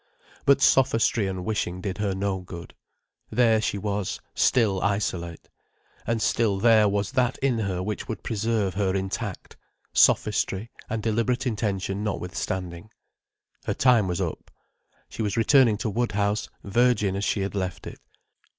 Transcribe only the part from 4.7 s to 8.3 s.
isolate. And still there was that in her which would